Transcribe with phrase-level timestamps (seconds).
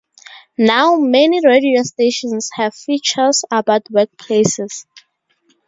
[0.57, 4.85] Now, many radio stations have features about workplaces.